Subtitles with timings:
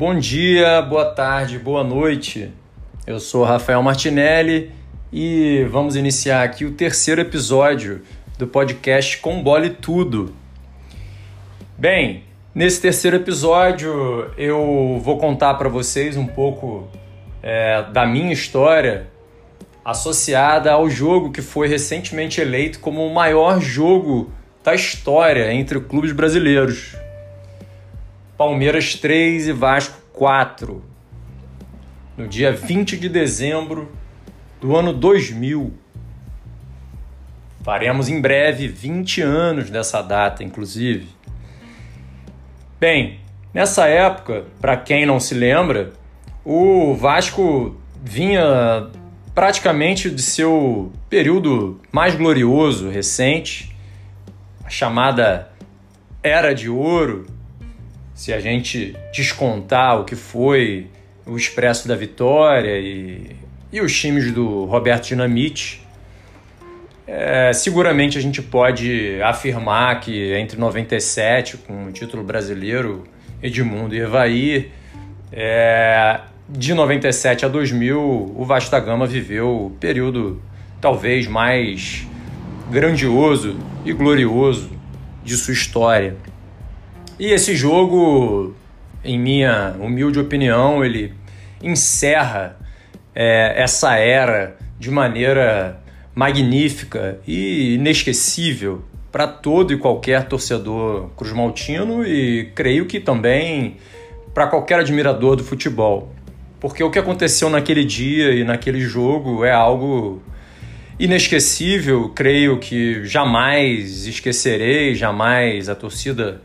[0.00, 2.50] Bom dia, boa tarde, boa noite.
[3.06, 4.72] Eu sou Rafael Martinelli
[5.12, 8.00] e vamos iniciar aqui o terceiro episódio
[8.38, 10.34] do podcast Com Bola e Tudo.
[11.76, 16.88] Bem, nesse terceiro episódio eu vou contar para vocês um pouco
[17.42, 19.06] é, da minha história
[19.84, 24.32] associada ao jogo que foi recentemente eleito como o maior jogo
[24.64, 26.96] da história entre clubes brasileiros.
[28.40, 30.82] Palmeiras 3 e Vasco 4.
[32.16, 33.92] No dia 20 de dezembro
[34.58, 35.74] do ano 2000.
[37.62, 41.06] Faremos em breve 20 anos dessa data, inclusive.
[42.80, 43.20] Bem,
[43.52, 45.92] nessa época, para quem não se lembra,
[46.42, 48.88] o Vasco vinha
[49.34, 53.76] praticamente de seu período mais glorioso recente,
[54.64, 55.52] a chamada
[56.22, 57.26] Era de Ouro,
[58.20, 60.88] se a gente descontar o que foi
[61.24, 63.34] o Expresso da Vitória e,
[63.72, 65.80] e os times do Roberto Dinamite,
[67.06, 73.04] é, seguramente a gente pode afirmar que entre 97, com o título brasileiro,
[73.42, 74.70] Edmundo e Evaí,
[75.32, 80.42] é, de 97 a 2000, o Vasco da Gama viveu o período
[80.78, 82.06] talvez mais
[82.70, 84.70] grandioso e glorioso
[85.24, 86.18] de sua história.
[87.20, 88.54] E esse jogo,
[89.04, 91.12] em minha humilde opinião, ele
[91.62, 92.56] encerra
[93.14, 95.82] é, essa era de maneira
[96.14, 103.76] magnífica e inesquecível para todo e qualquer torcedor cruzmaltino e creio que também
[104.32, 106.14] para qualquer admirador do futebol.
[106.58, 110.22] Porque o que aconteceu naquele dia e naquele jogo é algo
[110.98, 116.40] inesquecível, creio que jamais esquecerei, jamais a torcida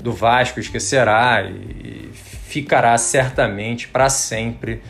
[0.00, 4.82] do Vasco esquecerá e ficará certamente para sempre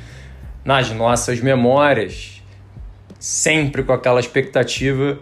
[0.65, 2.43] nas nossas memórias,
[3.19, 5.19] sempre com aquela expectativa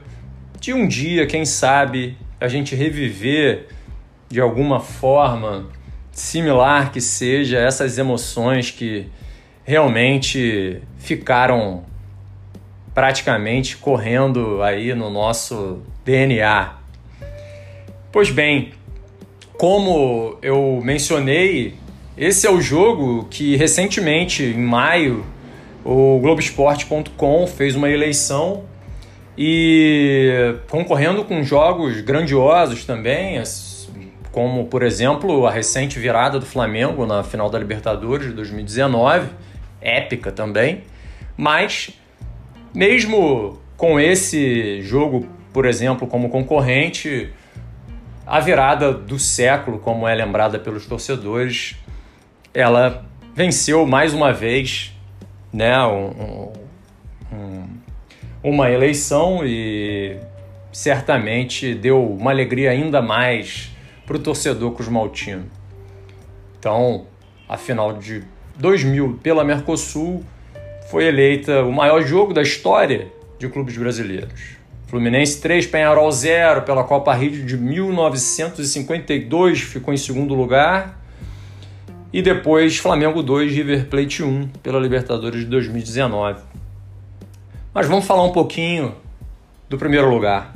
[0.59, 3.69] de um dia, quem sabe, a gente reviver
[4.29, 5.69] de alguma forma
[6.11, 9.07] similar que seja essas emoções que
[9.65, 11.85] realmente ficaram
[12.95, 16.75] praticamente correndo aí no nosso DNA.
[18.13, 18.73] Pois bem,
[19.59, 21.75] como eu mencionei,
[22.17, 25.25] esse é o jogo que recentemente, em maio,
[25.85, 28.65] o Globoesporte.com fez uma eleição
[29.37, 33.43] e concorrendo com jogos grandiosos também,
[34.31, 39.29] como por exemplo a recente virada do Flamengo na final da Libertadores de 2019
[39.81, 40.83] épica também,
[41.37, 41.91] mas
[42.75, 47.31] mesmo com esse jogo, por exemplo, como concorrente,
[48.27, 51.77] a virada do século, como é lembrada pelos torcedores,
[52.53, 53.05] ela
[53.35, 54.93] venceu mais uma vez
[55.53, 56.53] né, um,
[57.33, 57.67] um,
[58.43, 60.17] uma eleição e
[60.73, 63.71] certamente deu uma alegria ainda mais
[64.07, 65.45] para o torcedor cosmaltino.
[66.59, 67.07] Então,
[67.49, 68.23] a final de
[68.57, 70.25] 2000 pela Mercosul,
[70.89, 73.09] foi eleita o maior jogo da história
[73.39, 74.57] de clubes brasileiros.
[74.87, 81.01] Fluminense 3, Penharol 0 pela Copa Rio de 1952 ficou em segundo lugar.
[82.13, 86.43] E depois Flamengo 2, River Plate 1 pela Libertadores de 2019.
[87.73, 88.95] Mas vamos falar um pouquinho
[89.69, 90.55] do primeiro lugar.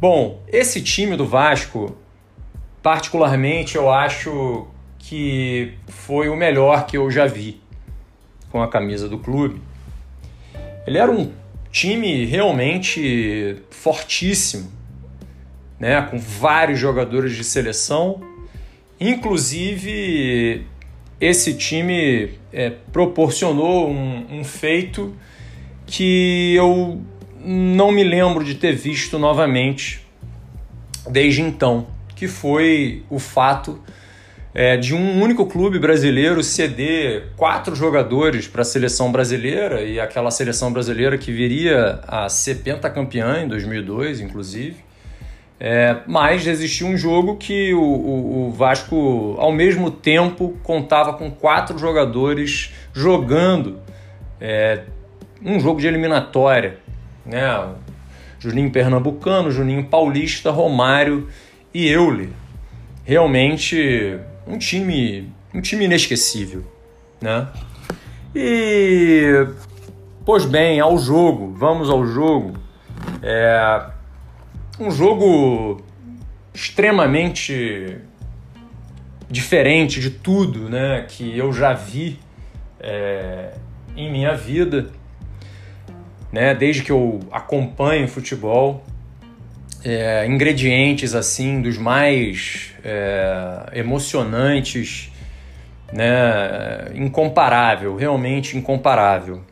[0.00, 1.96] Bom, esse time do Vasco,
[2.82, 4.68] particularmente, eu acho
[4.98, 7.60] que foi o melhor que eu já vi
[8.52, 9.60] com a camisa do clube.
[10.86, 11.32] Ele era um
[11.74, 14.70] time realmente fortíssimo,
[15.76, 18.22] né, com vários jogadores de seleção.
[19.00, 20.64] Inclusive,
[21.20, 25.16] esse time é, proporcionou um, um feito
[25.84, 27.02] que eu
[27.44, 30.06] não me lembro de ter visto novamente
[31.10, 33.82] desde então, que foi o fato
[34.54, 40.30] é, de um único clube brasileiro ceder quatro jogadores para a seleção brasileira e aquela
[40.30, 44.76] seleção brasileira que viria a ser pentacampeã em 2002, inclusive.
[45.58, 51.30] É, mas existia um jogo que o, o, o, Vasco, ao mesmo tempo, contava com
[51.30, 53.80] quatro jogadores jogando
[54.40, 54.82] é,
[55.44, 56.78] um jogo de eliminatória.
[57.26, 57.42] Né?
[58.38, 61.28] Juninho Pernambucano, Juninho Paulista, Romário
[61.72, 62.28] e Euler.
[63.04, 66.64] Realmente um time, um time inesquecível,
[67.20, 67.48] né?
[68.34, 69.46] E
[70.24, 72.54] pois bem, ao jogo, vamos ao jogo.
[73.22, 73.86] É
[74.78, 75.82] um jogo
[76.52, 77.98] extremamente
[79.30, 82.18] diferente de tudo né, que eu já vi
[82.80, 83.52] é,
[83.96, 84.90] em minha vida,
[86.32, 88.84] né, desde que eu acompanho futebol.
[89.84, 95.10] É, ingredientes assim dos mais é, emocionantes,
[95.92, 99.42] né, incomparável, realmente incomparável.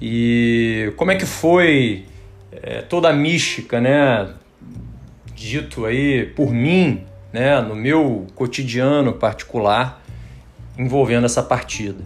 [0.00, 2.06] E como é que foi
[2.52, 4.28] é, toda a mística, né,
[5.34, 10.02] dito aí por mim, né, no meu cotidiano particular,
[10.78, 12.04] envolvendo essa partida.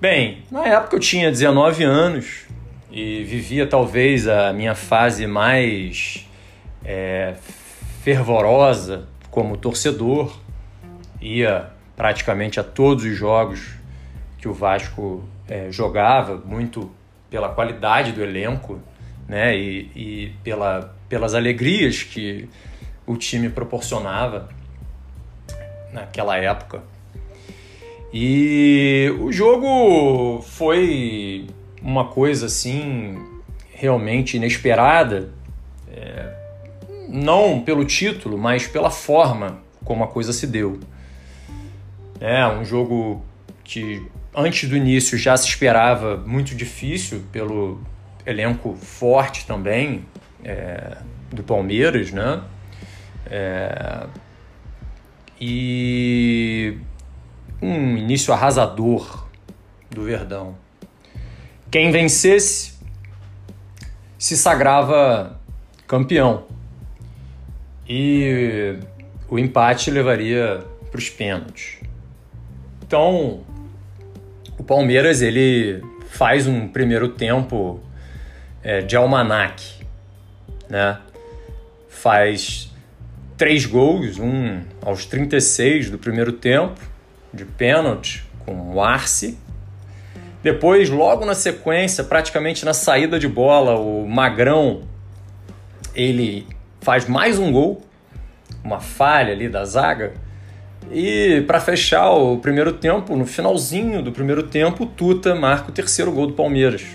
[0.00, 2.46] Bem, na época eu tinha 19 anos
[2.90, 6.26] e vivia talvez a minha fase mais
[6.84, 7.34] é,
[8.02, 9.08] fervorosa
[9.38, 10.36] como torcedor,
[11.22, 13.68] ia praticamente a todos os jogos
[14.36, 16.90] que o Vasco é, jogava, muito
[17.30, 18.80] pela qualidade do elenco
[19.28, 22.48] né, e, e pela, pelas alegrias que
[23.06, 24.48] o time proporcionava
[25.92, 26.82] naquela época.
[28.12, 31.46] E o jogo foi
[31.80, 33.16] uma coisa assim
[33.72, 35.30] realmente inesperada,
[35.92, 36.37] é,
[37.08, 40.78] não pelo título, mas pela forma como a coisa se deu.
[42.20, 43.24] É um jogo
[43.64, 47.80] que antes do início já se esperava muito difícil pelo
[48.26, 50.04] elenco forte também
[50.44, 50.98] é,
[51.32, 52.42] do Palmeiras, né?
[53.30, 54.06] É,
[55.40, 56.78] e
[57.62, 59.26] um início arrasador
[59.90, 60.56] do Verdão.
[61.70, 62.78] Quem vencesse
[64.18, 65.38] se sagrava
[65.86, 66.44] campeão.
[67.88, 68.76] E
[69.28, 71.78] o empate levaria para os pênaltis.
[72.86, 73.40] Então,
[74.58, 77.80] o Palmeiras ele faz um primeiro tempo
[78.62, 79.62] é, de almanac,
[80.68, 80.98] né?
[81.88, 82.72] Faz
[83.36, 86.80] três gols, um aos 36 do primeiro tempo,
[87.32, 89.38] de pênalti, com o Arce.
[90.42, 94.82] Depois, logo na sequência, praticamente na saída de bola, o Magrão
[95.94, 96.46] ele
[96.88, 97.82] faz mais um gol,
[98.64, 100.14] uma falha ali da zaga.
[100.90, 105.72] E para fechar o primeiro tempo, no finalzinho do primeiro tempo, o Tuta marca o
[105.72, 106.86] terceiro gol do Palmeiras.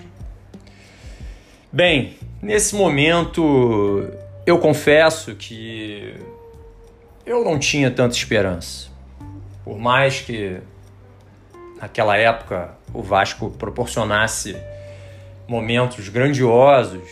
[1.72, 4.10] Bem, nesse momento
[4.48, 6.16] eu confesso que
[7.24, 8.90] eu não tinha tanta esperança.
[9.63, 10.57] Por mais que
[11.80, 14.57] naquela época o Vasco proporcionasse
[15.48, 17.07] momentos grandiosos,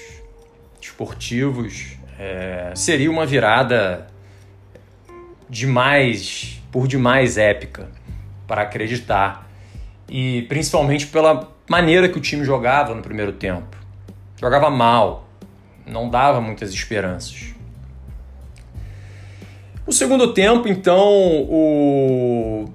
[0.81, 4.05] esportivos, é, seria uma virada
[5.49, 7.89] demais, por demais épica
[8.47, 9.49] para acreditar.
[10.07, 13.75] E principalmente pela maneira que o time jogava no primeiro tempo.
[14.39, 15.27] Jogava mal,
[15.83, 17.55] não dava muitas esperanças.
[19.87, 21.09] No segundo tempo, então,
[21.49, 22.71] o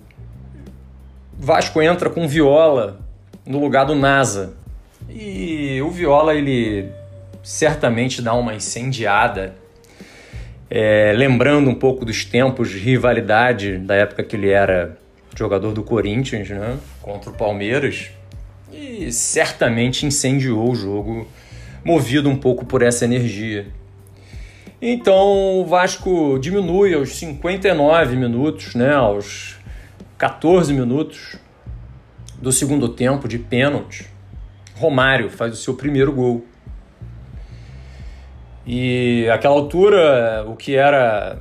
[1.38, 2.98] Vasco entra com Viola
[3.46, 4.54] no lugar do NASA.
[5.08, 6.90] E o Viola, ele
[7.46, 9.54] certamente dá uma incendiada,
[10.68, 14.98] é, lembrando um pouco dos tempos de rivalidade da época que ele era
[15.36, 18.10] jogador do Corinthians, né, contra o Palmeiras.
[18.72, 21.28] E certamente incendiou o jogo,
[21.84, 23.68] movido um pouco por essa energia.
[24.82, 29.56] Então o Vasco diminui aos 59 minutos, né, aos
[30.18, 31.36] 14 minutos
[32.42, 34.04] do segundo tempo de pênalti.
[34.74, 36.44] Romário faz o seu primeiro gol.
[38.66, 41.38] E aquela altura, o que era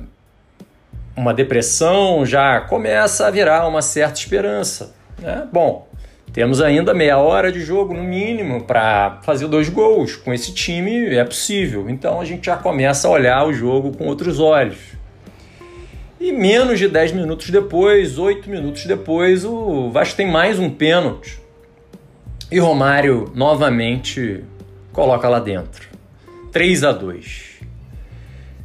[1.16, 4.94] uma depressão já começa a virar uma certa esperança.
[5.18, 5.48] Né?
[5.52, 5.88] Bom,
[6.32, 10.14] temos ainda meia hora de jogo, no mínimo, para fazer dois gols.
[10.14, 11.88] Com esse time é possível.
[11.88, 14.78] Então a gente já começa a olhar o jogo com outros olhos.
[16.20, 21.40] E menos de 10 minutos depois, 8 minutos depois, o Vasco tem mais um pênalti.
[22.50, 24.44] E Romário novamente
[24.92, 25.95] coloca lá dentro.
[26.56, 27.60] 3 a 2.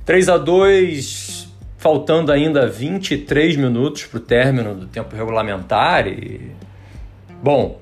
[0.05, 6.51] 3 a 2, faltando ainda 23 minutos para o término do tempo regulamentar e
[7.43, 7.81] Bom,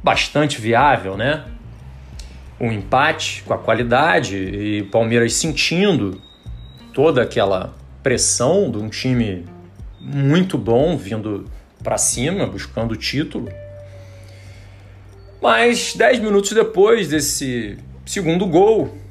[0.00, 1.44] bastante viável, né?
[2.60, 6.22] Um empate com a qualidade e Palmeiras sentindo
[6.94, 9.44] toda aquela pressão de um time
[9.98, 11.50] muito bom vindo
[11.82, 13.48] para cima, buscando o título.
[15.42, 19.01] Mas 10 minutos depois desse segundo gol,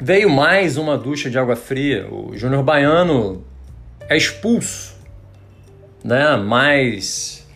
[0.00, 2.06] veio mais uma ducha de água fria.
[2.10, 3.44] O Júnior Baiano
[4.08, 4.96] é expulso,
[6.02, 6.36] né?
[6.36, 7.46] Mais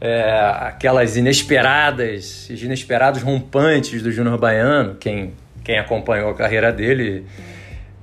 [0.00, 5.32] é, aquelas inesperadas, inesperados rompantes do Júnior Baiano, quem,
[5.64, 7.24] quem acompanhou a carreira dele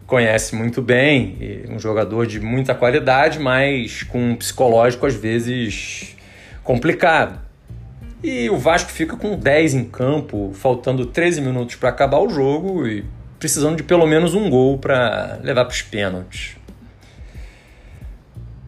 [0.07, 6.17] conhece muito bem, um jogador de muita qualidade, mas com um psicológico às vezes
[6.65, 7.39] complicado.
[8.21, 12.85] E o Vasco fica com 10 em campo, faltando 13 minutos para acabar o jogo
[12.85, 13.05] e
[13.41, 16.55] precisando de pelo menos um gol para levar para os pênaltis.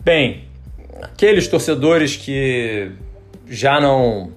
[0.03, 0.45] Bem,
[0.99, 2.91] aqueles torcedores que
[3.47, 4.31] já não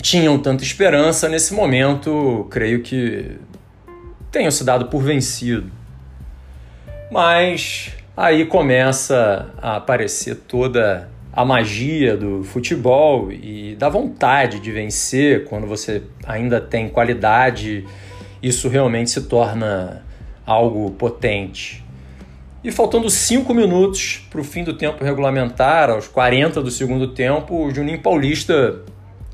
[0.00, 3.36] tinham tanta esperança nesse momento, creio que
[4.32, 5.70] tenham se dado por vencido.
[7.10, 15.44] Mas aí começa a aparecer toda a magia do futebol e da vontade de vencer
[15.44, 17.84] quando você ainda tem qualidade,
[18.42, 20.04] isso realmente se torna
[20.46, 21.84] algo potente.
[22.62, 27.66] E faltando cinco minutos para o fim do tempo regulamentar, aos 40 do segundo tempo,
[27.66, 28.82] o Juninho Paulista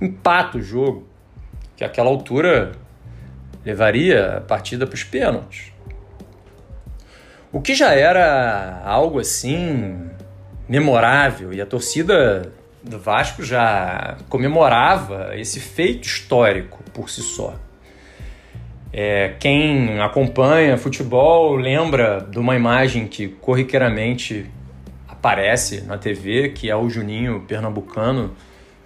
[0.01, 1.09] empata o jogo,
[1.77, 2.73] que àquela altura
[3.65, 5.73] levaria a partida para os pênaltis.
[7.53, 10.09] O que já era algo assim
[10.69, 17.55] memorável e a torcida do Vasco já comemorava esse feito histórico por si só.
[18.99, 24.47] É, quem acompanha futebol lembra de uma imagem que corriqueiramente
[25.07, 28.35] aparece na TV, que é o Juninho pernambucano,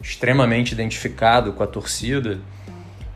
[0.02, 2.40] extremamente identificado com a torcida,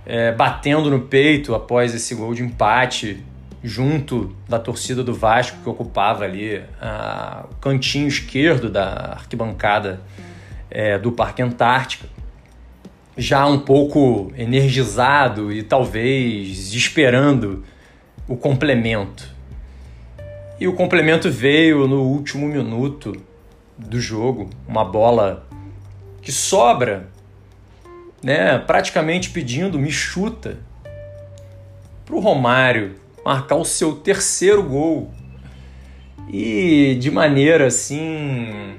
[0.06, 3.24] é, batendo no peito após esse gol de empate
[3.60, 10.00] junto da torcida do Vasco que ocupava ali a, o cantinho esquerdo da arquibancada
[10.70, 12.13] é, do Parque Antártica,
[13.16, 17.64] já um pouco energizado e talvez esperando
[18.26, 19.32] o complemento.
[20.58, 23.12] E o complemento veio no último minuto
[23.76, 25.46] do jogo, uma bola
[26.22, 27.08] que sobra,
[28.22, 30.58] né, praticamente pedindo me chuta
[32.04, 35.10] para o Romário marcar o seu terceiro gol.
[36.28, 38.76] E de maneira assim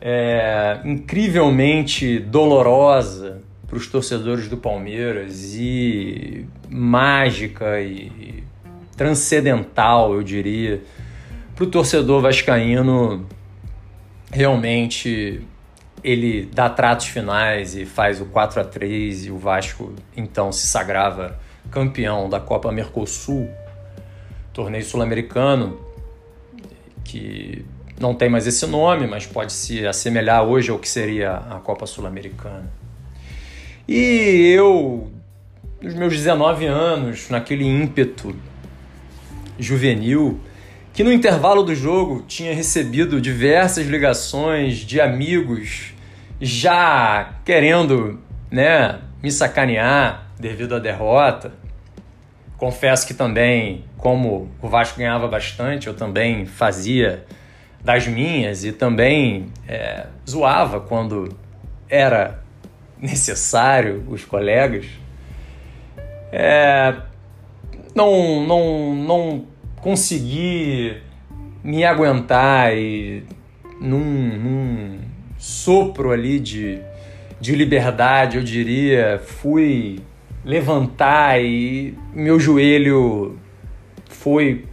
[0.00, 8.42] é, incrivelmente dolorosa para os torcedores do Palmeiras e mágica e
[8.96, 10.82] transcendental, eu diria,
[11.54, 13.24] para o torcedor vascaíno
[14.32, 15.40] realmente
[16.02, 20.66] ele dá tratos finais e faz o 4 a 3 e o Vasco então se
[20.66, 21.38] sagrava
[21.70, 23.48] campeão da Copa Mercosul
[24.52, 25.80] torneio sul-americano,
[27.04, 27.64] que
[27.98, 31.86] não tem mais esse nome, mas pode se assemelhar hoje ao que seria a Copa
[31.86, 32.79] Sul-Americana.
[33.88, 35.10] E eu,
[35.80, 38.34] nos meus 19 anos, naquele ímpeto
[39.58, 40.40] juvenil,
[40.92, 45.92] que no intervalo do jogo tinha recebido diversas ligações de amigos
[46.40, 48.20] já querendo,
[48.50, 51.52] né, me sacanear devido à derrota,
[52.60, 57.24] Confesso que também, como o Vasco ganhava bastante, eu também fazia
[57.82, 61.34] das minhas e também é, zoava quando
[61.88, 62.38] era
[63.00, 64.86] necessário os colegas.
[66.32, 66.94] É,
[67.94, 69.44] não, não, não
[69.80, 70.96] consegui
[71.64, 73.24] me aguentar e
[73.80, 74.98] num, num
[75.38, 76.78] sopro ali de,
[77.40, 80.00] de liberdade, eu diria, fui
[80.44, 83.38] levantar e meu joelho
[84.08, 84.66] foi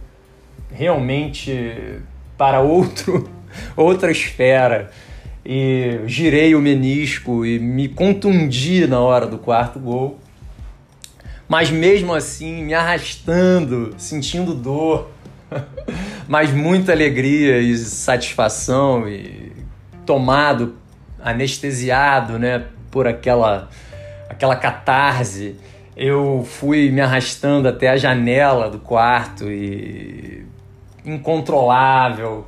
[0.70, 2.00] realmente
[2.36, 3.28] para outro
[3.76, 4.90] outra esfera
[5.50, 10.20] e girei o menisco e me contundi na hora do quarto gol.
[11.48, 15.08] Mas mesmo assim, me arrastando, sentindo dor,
[16.28, 19.50] mas muita alegria e satisfação e
[20.04, 20.74] tomado,
[21.18, 23.70] anestesiado, né, por aquela
[24.28, 25.56] aquela catarse.
[25.96, 30.44] Eu fui me arrastando até a janela do quarto e
[31.06, 32.46] incontrolável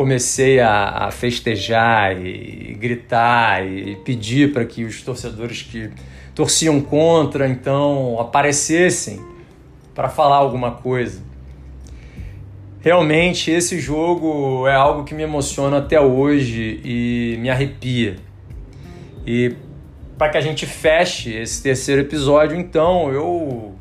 [0.00, 5.90] comecei a, a festejar e, e gritar e pedir para que os torcedores que
[6.34, 9.20] torciam contra então aparecessem
[9.94, 11.20] para falar alguma coisa.
[12.80, 18.16] Realmente esse jogo é algo que me emociona até hoje e me arrepia.
[19.26, 19.54] E
[20.16, 23.74] para que a gente feche esse terceiro episódio, então eu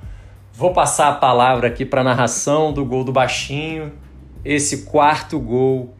[0.52, 3.94] vou passar a palavra aqui para a narração do gol do Baixinho,
[4.44, 5.98] esse quarto gol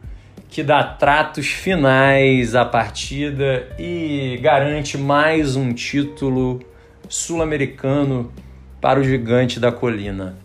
[0.50, 6.60] que dá tratos finais à partida e garante mais um título
[7.08, 8.32] sul-americano
[8.80, 10.36] para o gigante da colina.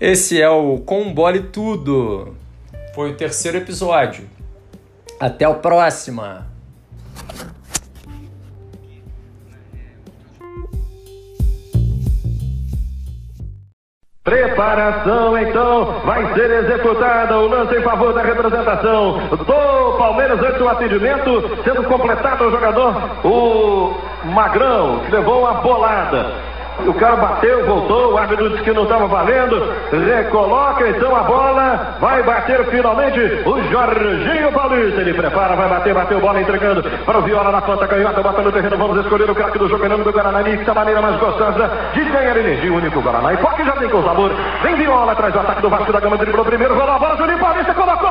[0.00, 2.36] Esse é o Combole Tudo.
[2.94, 4.24] Foi o terceiro episódio.
[5.18, 6.22] Até o próximo.
[14.26, 20.68] Preparação então vai ser executada o lance em favor da representação do Palmeiras antes do
[20.68, 22.92] atendimento, sendo completado o jogador,
[23.24, 26.45] o Magrão, que levou uma bolada.
[26.84, 29.72] O cara bateu, voltou, o árbitro disse que não estava valendo.
[29.90, 31.96] Recoloca então a bola.
[32.00, 35.00] Vai bater finalmente o Jorginho Paulista.
[35.00, 38.22] Ele prepara, vai bater, bateu bola entregando para o Viola na ponta canhota.
[38.22, 38.76] Bota no terreno.
[38.76, 40.42] Vamos escolher o craque do jogo em nome do Guaraná.
[40.42, 42.72] Da maneira mais gostosa de ganhar energia.
[42.72, 43.32] O único Guaraná.
[43.32, 44.30] E porque já tem com sabor.
[44.62, 46.18] Vem Viola atrás do ataque do Vasco da Gama.
[46.18, 47.16] Driblou primeiro, rolou a bola.
[47.16, 48.10] Juninho Paulista colocou,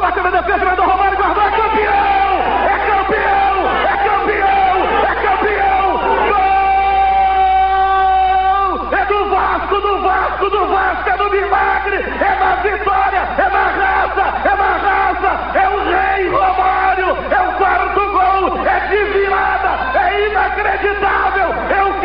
[17.31, 21.49] é o quarto gol, é de virada, é inacreditável.
[21.77, 22.04] Eu